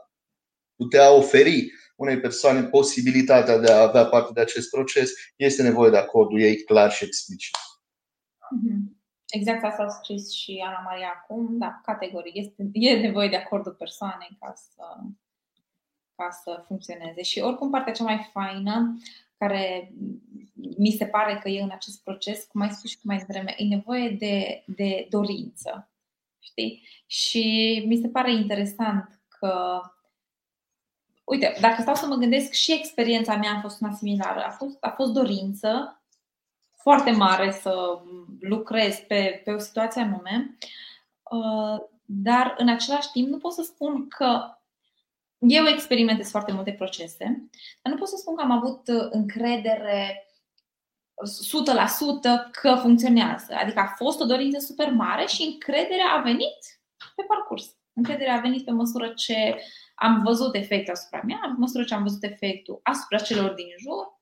[0.75, 1.71] putea oferi
[2.01, 6.63] unei persoane posibilitatea de a avea parte de acest proces, este nevoie de acordul ei
[6.63, 7.55] clar și explicit.
[8.49, 8.99] Mhm.
[9.29, 12.35] Exact asta a scris și Ana Maria acum, da, categoric.
[12.35, 14.83] Este, e nevoie de acordul persoanei ca să,
[16.15, 17.21] ca să funcționeze.
[17.21, 18.97] Și oricum partea cea mai faină,
[19.37, 19.93] care
[20.77, 23.63] mi se pare că e în acest proces, cum ai spus și mai devreme, e
[23.63, 25.91] nevoie de, de dorință.
[26.39, 26.87] Știi?
[27.05, 27.43] Și
[27.87, 29.81] mi se pare interesant că
[31.31, 34.43] Uite, dacă stau să mă gândesc, și experiența mea a fost una similară.
[34.43, 36.01] A fost, a fost dorință
[36.75, 37.99] foarte mare să
[38.39, 40.57] lucrez pe, pe o situație anume,
[41.23, 44.57] uh, dar în același timp nu pot să spun că
[45.37, 47.49] eu experimentez foarte multe procese,
[47.81, 50.27] dar nu pot să spun că am avut încredere
[51.15, 53.53] 100% că funcționează.
[53.53, 56.81] Adică a fost o dorință super mare și încrederea a venit
[57.15, 57.75] pe parcurs.
[57.93, 59.61] Încrederea a venit pe măsură ce
[60.01, 64.19] am văzut efectul asupra mea, am măsură ce am văzut efectul asupra celor din jur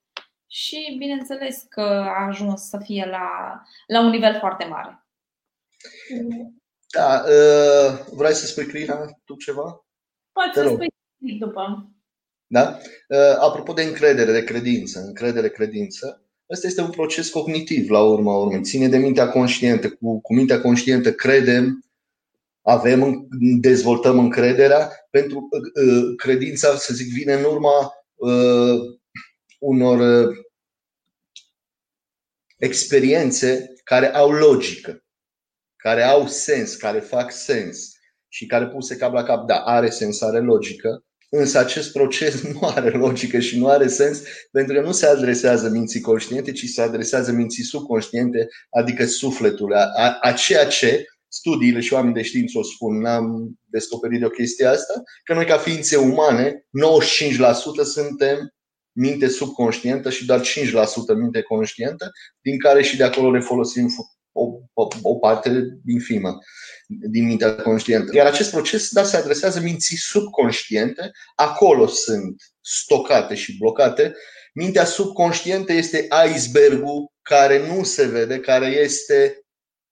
[0.47, 3.27] și bineînțeles că a ajuns să fie la,
[3.87, 5.07] la un nivel foarte mare.
[6.91, 9.85] Da, uh, vrei să spui, Crina, tu ceva?
[10.31, 11.93] Poți să spui după.
[12.47, 12.77] Da?
[13.07, 18.37] Uh, apropo de încredere, de credință, încredere, credință, Ăsta este un proces cognitiv, la urma
[18.37, 18.61] urmei.
[18.61, 19.89] Ține de mintea conștientă.
[19.89, 21.83] Cu, cu mintea conștientă credem
[22.61, 23.27] avem,
[23.59, 28.79] dezvoltăm încrederea, pentru uh, credința, să zic, vine în urma uh,
[29.59, 30.35] unor uh,
[32.57, 35.03] experiențe care au logică,
[35.75, 37.91] care au sens, care fac sens
[38.27, 42.59] și care puse cap la cap, da, are sens, are logică, însă acest proces nu
[42.61, 46.81] are logică și nu are sens pentru că nu se adresează minții conștiente, ci se
[46.81, 52.63] adresează minții subconștiente, adică sufletul, a, a ceea ce studiile și oamenii de știință o
[52.63, 56.65] spun, n-am descoperit de o chestie asta, că noi ca ființe umane,
[57.83, 58.53] 95% suntem
[58.91, 60.43] minte subconștientă și doar 5%
[61.17, 62.11] minte conștientă,
[62.41, 63.87] din care și de acolo le folosim
[64.31, 66.37] o, o, o parte infimă
[66.87, 68.15] din mintea conștientă.
[68.15, 74.13] Iar acest proces da, se adresează minții subconștiente, acolo sunt stocate și blocate.
[74.53, 79.43] Mintea subconștientă este icebergul care nu se vede, care este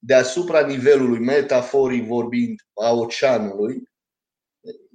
[0.08, 3.84] deasupra nivelului, metaforic vorbind, a oceanului,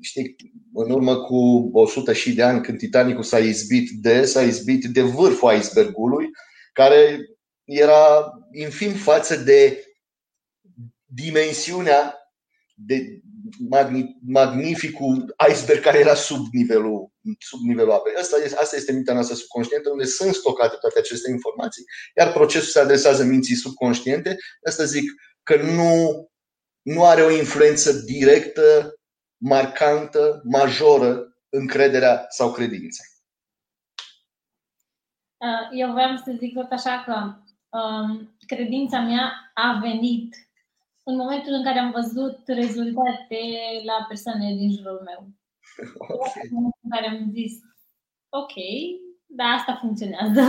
[0.00, 0.36] știi,
[0.74, 5.02] în urmă cu 100 și de ani când Titanicul s-a izbit de, s-a izbit de
[5.02, 6.30] vârful icebergului,
[6.72, 7.18] care
[7.64, 9.86] era infim față de
[11.04, 12.14] dimensiunea
[12.74, 13.20] de
[14.26, 18.14] magnificul iceberg care era sub nivelul, sub nivelul apei.
[18.14, 21.84] Asta este, asta este mintea noastră subconștientă, unde sunt stocate toate aceste informații,
[22.16, 24.36] iar procesul se adresează minții subconștiente.
[24.68, 25.10] Asta zic
[25.42, 26.26] că nu,
[26.82, 28.94] nu are o influență directă,
[29.36, 33.02] marcantă, majoră încrederea sau credința.
[35.36, 37.34] Uh, eu vreau să zic tot așa că
[37.78, 40.36] um, credința mea a venit
[41.02, 43.40] în momentul în care am văzut rezultate
[43.84, 45.20] la persoanele din jurul meu.
[45.98, 46.42] Okay.
[46.42, 47.52] În momentul în care am zis,
[48.28, 48.54] ok,
[49.26, 50.42] da, asta funcționează.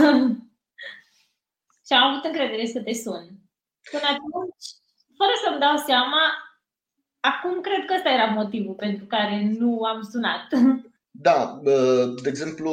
[1.86, 3.24] și am avut încredere să te sun.
[3.90, 4.66] Până atunci,
[5.18, 6.22] fără să-mi dau seama,
[7.20, 10.46] acum cred că ăsta era motivul pentru care nu am sunat.
[11.16, 11.60] Da,
[12.22, 12.72] de exemplu,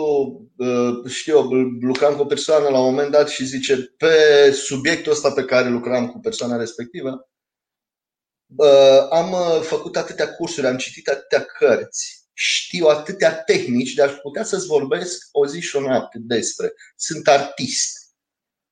[1.07, 1.41] știu,
[1.81, 4.15] lucram cu o persoană la un moment dat și zice pe
[4.51, 7.30] subiectul ăsta pe care lucram cu persoana respectivă,
[9.09, 14.43] am uh, făcut atâtea cursuri, am citit atâtea cărți, știu atâtea tehnici de aș putea
[14.43, 16.73] să-ți vorbesc o zi și o noapte despre.
[16.95, 17.97] Sunt artist.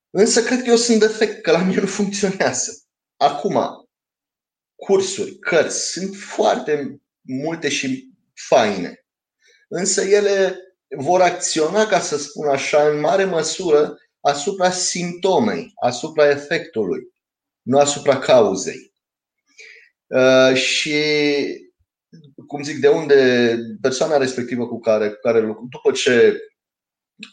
[0.10, 2.72] Însă cred că eu sunt defect, că la mine nu funcționează.
[3.18, 3.60] Acum,
[4.76, 9.06] cursuri, cărți, sunt foarte multe și faine.
[9.68, 10.58] Însă ele
[10.98, 17.02] vor acționa, ca să spun așa, în mare măsură asupra simptomei, asupra efectului,
[17.62, 18.89] nu asupra cauzei.
[20.10, 20.94] Uh, și,
[22.48, 26.38] cum zic, de unde persoana respectivă cu care, cu care lucru, după ce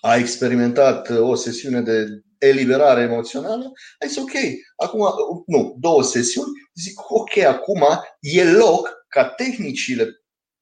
[0.00, 2.06] a experimentat o sesiune de
[2.38, 4.32] eliberare emoțională, a zis ok,
[4.76, 5.00] acum,
[5.46, 7.82] nu, două sesiuni, zic ok, acum
[8.20, 10.08] e loc ca tehnicile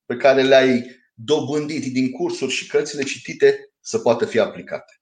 [0.04, 4.92] pe care le-ai dobândit din cursuri și cărțile citite să poată fi aplicate.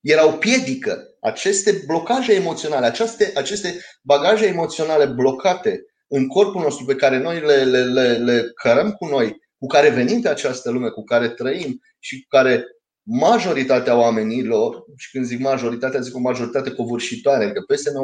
[0.00, 1.04] Era o piedică.
[1.20, 7.64] Aceste blocaje emoționale, aceste, aceste bagaje emoționale blocate în corpul nostru pe care noi le,
[7.64, 11.80] le, le, le cărăm cu noi, cu care venim pe această lume, cu care trăim
[11.98, 12.64] și cu care
[13.02, 17.94] majoritatea oamenilor, și când zic majoritatea, zic o majoritate covârșitoare, adică peste 90%,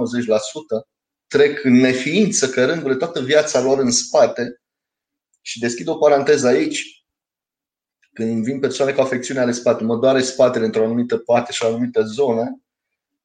[1.26, 4.60] trec în neființă, cărându-le toată viața lor în spate.
[5.42, 6.95] Și deschid o paranteză aici.
[8.16, 11.66] Când vin persoane cu afecțiune ale spatului, mă doare spatele într-o anumită parte și o
[11.66, 12.60] anumită zonă,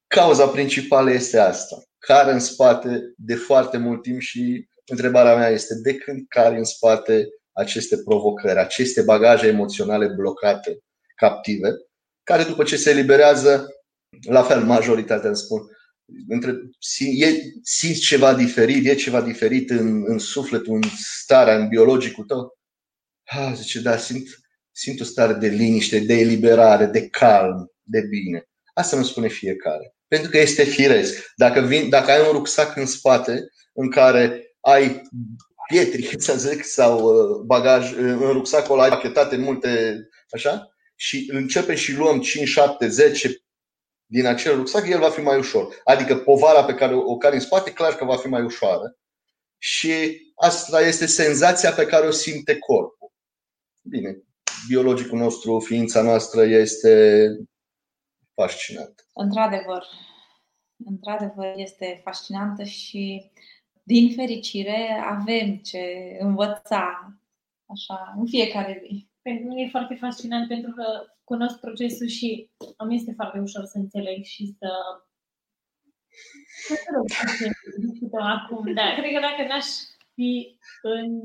[0.06, 1.82] cauza principală este asta.
[1.98, 6.64] Care în spate de foarte mult timp și întrebarea mea este de când care în
[6.64, 10.78] spate aceste provocări, aceste bagaje emoționale blocate,
[11.16, 11.68] captive,
[12.22, 13.66] care după ce se eliberează,
[14.28, 15.60] la fel majoritatea îmi spun,
[16.28, 16.50] între,
[16.98, 17.26] e,
[17.62, 22.58] simți ceva diferit, e ceva diferit în, în sufletul, în starea, în biologicul tău?
[23.24, 24.26] Ah, zice, da, simt,
[24.72, 28.48] simt o stare de liniște, de eliberare, de calm, de bine.
[28.74, 29.94] Asta nu spune fiecare.
[30.08, 31.32] Pentru că este firesc.
[31.36, 35.02] Dacă, vin, dacă ai un rucsac în spate în care ai
[35.68, 41.74] pietri, să zic, sau uh, bagaj, în rucsacul ăla ai pachetate multe, așa, și începem
[41.74, 43.42] și luăm 5, 7, 10
[44.06, 45.80] din acel rucsac, el va fi mai ușor.
[45.84, 48.96] Adică povara pe care o care în spate, clar că va fi mai ușoară.
[49.58, 53.12] Și asta este senzația pe care o simte corpul.
[53.82, 54.22] Bine,
[54.68, 57.26] biologicul nostru, ființa noastră este
[58.34, 59.06] fascinant.
[59.14, 59.84] Într-adevăr,
[60.86, 63.30] într-adevăr este fascinantă și
[63.82, 67.12] din fericire avem ce învăța
[67.66, 69.08] așa în fiecare zi.
[69.22, 70.84] Pentru mine e foarte fascinant pentru că
[71.24, 74.68] cunosc procesul și îmi este foarte ușor să înțeleg și să
[77.78, 79.66] discutăm acum, dar cred că dacă n-aș
[80.14, 81.20] fi în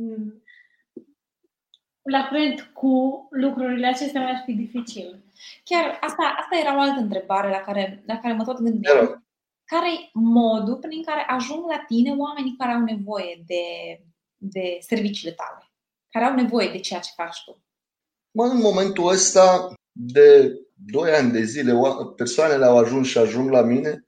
[2.09, 5.23] la curent cu lucrurile acestea mi-ar fi dificil.
[5.63, 9.25] Chiar asta, asta era o altă întrebare la care, la care mă tot gândeam.
[9.65, 13.63] Care e modul prin care ajung la tine oamenii care au nevoie de,
[14.37, 15.71] de serviciile tale?
[16.09, 17.63] Care au nevoie de ceea ce faci tu?
[18.31, 20.53] Mă, în momentul ăsta, de
[20.85, 21.73] 2 ani de zile,
[22.15, 24.05] persoanele au ajuns și ajung la mine,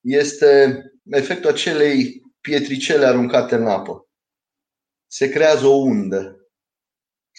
[0.00, 4.08] este efectul acelei pietricele aruncate în apă.
[5.06, 6.47] Se creează o undă.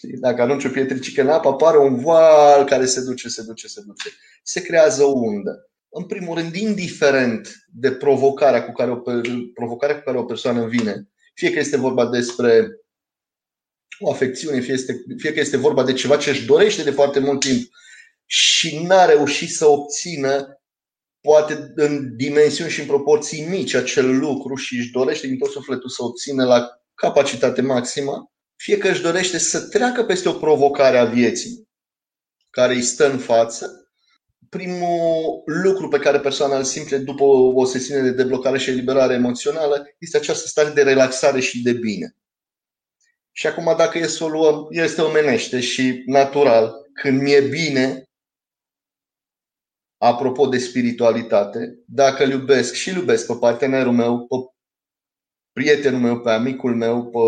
[0.01, 3.81] Dacă arunci o pietricică în apă, apare un val care se duce, se duce, se
[3.85, 4.09] duce.
[4.43, 5.69] Se creează o undă.
[5.89, 9.01] În primul rând, indiferent de provocarea cu care o,
[9.53, 12.69] provocarea cu care o persoană vine, fie că este vorba despre
[13.99, 17.19] o afecțiune, fie, este, fie că este vorba de ceva ce își dorește de foarte
[17.19, 17.69] mult timp
[18.25, 20.61] și n-a reușit să obțină,
[21.21, 25.89] poate în dimensiuni și în proporții mici, acel lucru și își dorește din tot sufletul
[25.89, 31.05] să obțină la capacitate maximă, fie că își dorește să treacă peste o provocare a
[31.05, 31.67] vieții
[32.49, 33.91] care îi stă în față,
[34.49, 39.87] primul lucru pe care persoana îl simte după o sesiune de deblocare și eliberare emoțională
[39.97, 42.15] este această stare de relaxare și de bine.
[43.31, 46.73] Și acum dacă e să o luăm, este omenește și natural.
[46.93, 48.09] Când mi-e bine,
[49.97, 54.35] apropo de spiritualitate, dacă îl iubesc și îl iubesc pe partenerul meu, pe
[55.51, 57.19] prietenul meu, pe amicul meu, pe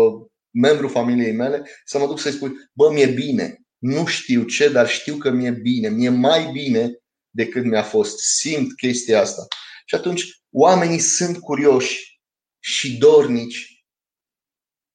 [0.52, 3.56] membru familiei mele, să mă duc să-i spui, bă, mi-e bine.
[3.78, 5.88] Nu știu ce, dar știu că mi-e bine.
[5.88, 8.18] Mi-e mai bine decât mi-a fost.
[8.18, 9.46] Simt chestia asta.
[9.86, 12.20] Și atunci oamenii sunt curioși
[12.58, 13.84] și dornici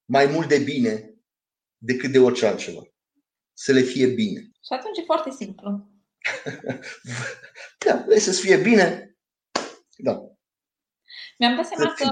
[0.04, 1.14] mai mult de bine
[1.76, 2.82] decât de orice altceva.
[3.52, 4.40] Să le fie bine.
[4.40, 5.90] Și atunci e foarte simplu.
[7.84, 9.16] da, vrei să-ți fie bine?
[9.96, 10.12] Da.
[11.38, 12.08] Mi-am dat seama că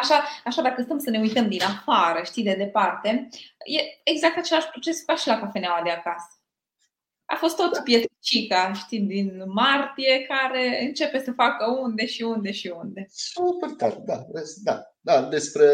[0.00, 3.28] așa, așa dacă stăm să ne uităm din afară, știi, de departe,
[3.64, 6.30] e exact același proces ca și la cafeneaua de acasă.
[7.24, 12.74] A fost tot pietricica, știi, din martie, care începe să facă unde și unde și
[12.76, 13.06] unde.
[13.10, 14.26] Super tare, da,
[14.62, 15.66] da, da despre,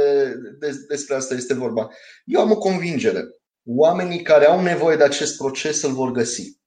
[0.59, 1.89] des, despre asta este vorba.
[2.25, 3.20] Eu am o convingere.
[3.64, 6.61] Oamenii care au nevoie de acest proces îl vor găsi.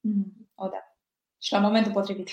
[0.00, 0.96] Mm, o, da.
[1.38, 2.28] Și la momentul potrivit.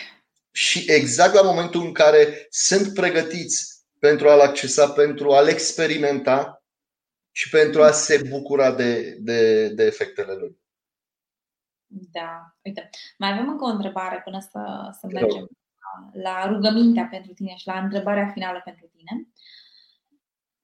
[0.51, 6.63] Și exact la momentul în care sunt pregătiți pentru a-l accesa, pentru a-l experimenta
[7.31, 10.59] și pentru a se bucura de, de, de efectele lui.
[11.87, 15.49] Da, uite, mai avem încă o întrebare până să, să mergem
[16.13, 19.27] la rugămintea pentru tine și la întrebarea finală pentru tine.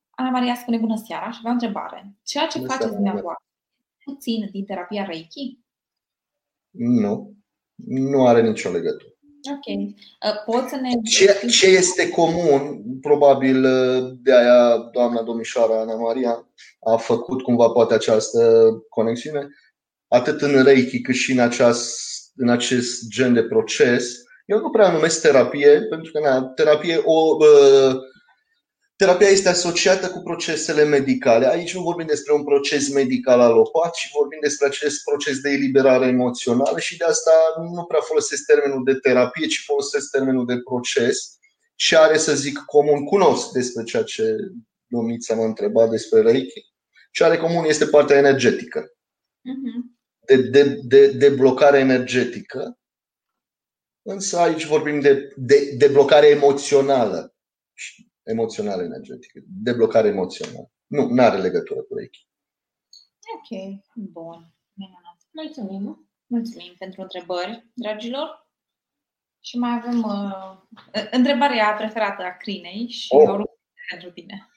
[0.09, 2.15] Ana Maria spune bună seara și avea o întrebare.
[2.23, 3.47] Ceea ce bună faceți dumneavoastră
[4.03, 5.59] puțin din terapia Reiki?
[6.69, 7.33] Nu,
[7.85, 9.13] nu are nicio legătură.
[9.51, 9.65] Ok.
[9.65, 10.89] Uh, poți să ne.
[11.03, 16.47] Ce, ce este comun, probabil uh, de aia doamna domnișoara Ana Maria
[16.79, 19.47] a făcut cumva poate această conexiune,
[20.07, 21.99] atât în Reiki cât și în, aceast,
[22.35, 24.21] în acest gen de proces.
[24.45, 27.95] Eu nu prea numesc terapie, pentru că na, terapie o, uh,
[28.95, 31.47] terapia este asociată cu procesele medicale.
[31.47, 36.07] Aici nu vorbim despre un proces medical alopat, ci vorbim despre acest proces de eliberare
[36.07, 37.31] emoțională și de asta
[37.73, 41.37] nu prea folosesc termenul de terapie, ci folosesc termenul de proces.
[41.75, 44.35] Și are, să zic, comun, cunosc despre ceea ce
[44.87, 46.71] domnița m-a întrebat despre Reiki.
[47.11, 48.81] Ce are comun este partea energetică.
[48.81, 49.93] Uh-huh
[50.25, 52.79] de, de, de, de blocare energetică,
[54.01, 57.35] însă aici vorbim de, de, de blocare emoțională.
[58.23, 59.39] Emoțională energetică.
[59.45, 60.71] De blocare emoțională.
[60.87, 62.27] Nu, nu are legătură cu Reiki.
[63.35, 63.49] Ok,
[63.93, 64.53] bun.
[65.31, 66.07] Mulțumim.
[66.25, 68.51] Mulțumim pentru întrebări, dragilor.
[69.39, 70.57] Și mai avem uh,
[71.11, 73.29] întrebarea preferată a Crinei și oh.
[73.29, 73.43] o
[73.89, 74.49] pentru tine.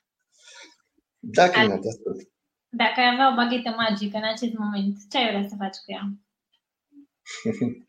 [1.19, 2.31] Da, Crina, te ascult.
[2.69, 5.93] Dacă ai avea o baghetă magică în acest moment, ce ai vrea să faci cu
[5.93, 6.13] ea?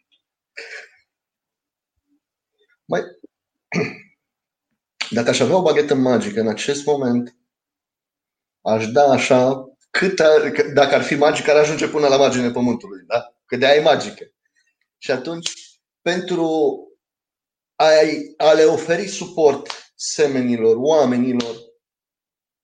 [2.91, 3.01] Mai,
[5.09, 7.35] dacă aș avea o baghetă magică în acest moment,
[8.61, 13.03] aș da așa cât ar, dacă ar fi magică, ar ajunge până la marginea pământului,
[13.07, 13.37] da?
[13.45, 14.31] Că de aia e magică.
[14.97, 15.51] Și atunci,
[16.01, 16.47] pentru
[17.75, 17.89] a,
[18.37, 21.55] a le oferi suport semenilor, oamenilor,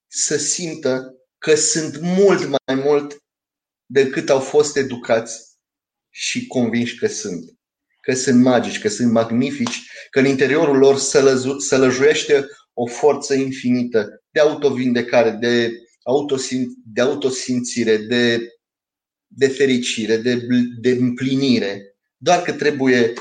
[0.07, 3.23] să simtă că sunt mult mai mult
[3.85, 5.57] decât au fost educați
[6.09, 7.57] și convinși că sunt.
[8.03, 10.97] Că sunt magici, că sunt magnifici, că în interiorul lor
[11.57, 15.71] sălăjuiește o forță infinită de autovindecare, de,
[16.03, 18.47] autosim, de autosimțire, de,
[19.27, 20.47] de fericire, de,
[20.81, 21.95] de împlinire.
[22.17, 23.13] Doar că trebuie,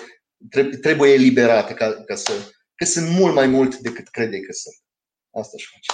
[0.81, 2.33] trebuie eliberate ca, ca să.
[2.75, 4.75] că sunt mult mai mult decât crede că sunt.
[5.31, 5.93] Asta și face.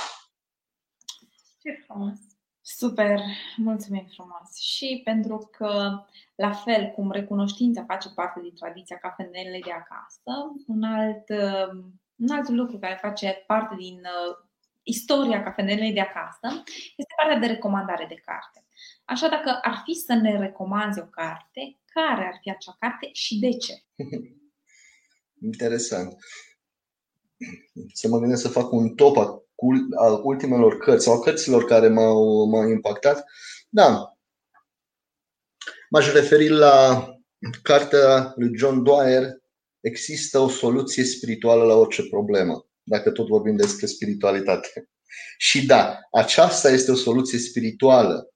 [1.63, 2.28] Ce frumos!
[2.77, 3.21] Super,
[3.57, 4.57] mulțumim frumos!
[4.61, 6.05] Și pentru că,
[6.35, 11.29] la fel cum recunoștința face parte din tradiția cafenelei de acasă, un alt,
[12.17, 14.37] un alt lucru care face parte din uh,
[14.83, 16.63] istoria cafenelei de acasă
[16.97, 18.65] este partea de recomandare de carte.
[19.05, 23.39] Așa, dacă ar fi să ne recomanzi o carte, care ar fi acea carte și
[23.39, 23.83] de ce?
[25.51, 26.17] Interesant.
[27.93, 29.47] Să mă gândesc să fac un top
[29.97, 33.25] a ultimelor cărți sau a cărților care m-au, m-au impactat,
[33.69, 34.13] da,
[35.91, 37.07] m-aș referi la
[37.63, 39.39] cartea lui John Dwyer
[39.81, 44.89] Există o soluție spirituală la orice problemă, dacă tot vorbim despre spiritualitate.
[45.49, 48.33] Și da, aceasta este o soluție spirituală.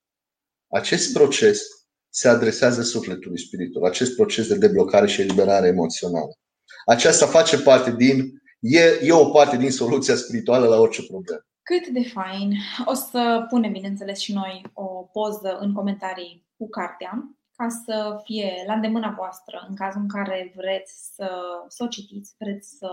[0.69, 1.63] Acest proces
[2.09, 6.39] se adresează sufletului spiritual, acest proces de deblocare și eliberare emoțională.
[6.87, 11.47] Aceasta face parte din e, e o parte din soluția spirituală la orice problemă.
[11.63, 12.57] Cât de fain!
[12.85, 18.65] O să punem, bineînțeles, și noi o poză în comentarii cu cartea, ca să fie
[18.67, 21.29] la îndemâna voastră în cazul în care vreți să,
[21.69, 22.89] să o citiți, vreți să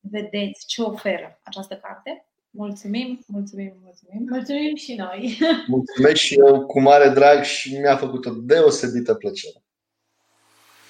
[0.00, 2.26] vedeți ce oferă această carte.
[2.50, 4.26] Mulțumim, mulțumim, mulțumim.
[4.28, 5.38] Mulțumim și noi.
[5.76, 9.62] Mulțumesc și eu cu mare drag și mi-a făcut o deosebită plăcere.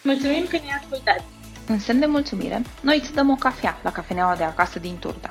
[0.02, 1.41] Mulțumim că ne ascultați.
[1.66, 5.30] În semn de mulțumire, noi îți dăm o cafea la cafeneaua de acasă din Turda.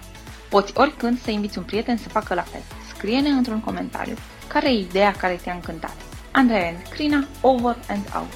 [0.50, 2.62] Poți oricând să inviți un prieten să facă la fel.
[2.94, 4.16] Scrie-ne într-un comentariu
[4.48, 5.96] care e ideea care te-a încântat.
[6.32, 8.34] Andreea and Crina, over and out.